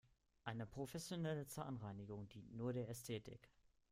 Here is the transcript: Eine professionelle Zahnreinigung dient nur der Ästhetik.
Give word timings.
Eine 0.45 0.65
professionelle 0.65 1.45
Zahnreinigung 1.45 2.27
dient 2.29 2.55
nur 2.55 2.73
der 2.73 2.89
Ästhetik. 2.89 3.51